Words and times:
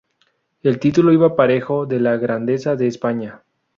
El 0.63 0.79
título 0.79 1.11
iba 1.13 1.35
parejo 1.35 1.85
de 1.85 1.99
la 1.99 2.17
Grandeza 2.17 2.75
de 2.75 2.87
España. 2.87 3.43